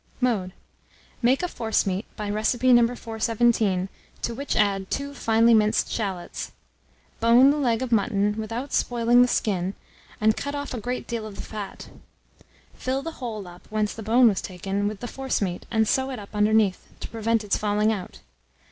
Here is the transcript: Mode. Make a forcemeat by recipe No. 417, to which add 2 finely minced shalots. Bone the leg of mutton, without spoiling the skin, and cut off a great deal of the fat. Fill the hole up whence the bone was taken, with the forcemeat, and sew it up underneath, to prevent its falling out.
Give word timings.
Mode. 0.19 0.53
Make 1.21 1.43
a 1.43 1.47
forcemeat 1.47 2.05
by 2.15 2.27
recipe 2.27 2.73
No. 2.73 2.95
417, 2.95 3.87
to 4.23 4.33
which 4.33 4.55
add 4.55 4.89
2 4.89 5.13
finely 5.13 5.53
minced 5.53 5.91
shalots. 5.91 6.53
Bone 7.19 7.51
the 7.51 7.57
leg 7.57 7.83
of 7.83 7.91
mutton, 7.91 8.35
without 8.37 8.73
spoiling 8.73 9.21
the 9.21 9.27
skin, 9.27 9.75
and 10.19 10.35
cut 10.35 10.55
off 10.55 10.73
a 10.73 10.79
great 10.81 11.05
deal 11.05 11.27
of 11.27 11.35
the 11.35 11.43
fat. 11.43 11.89
Fill 12.73 13.03
the 13.03 13.11
hole 13.21 13.47
up 13.47 13.67
whence 13.69 13.93
the 13.93 14.01
bone 14.01 14.27
was 14.27 14.41
taken, 14.41 14.87
with 14.87 15.01
the 15.01 15.07
forcemeat, 15.07 15.67
and 15.69 15.87
sew 15.87 16.09
it 16.09 16.17
up 16.17 16.29
underneath, 16.33 16.87
to 16.99 17.07
prevent 17.07 17.43
its 17.43 17.55
falling 17.57 17.93
out. 17.93 18.21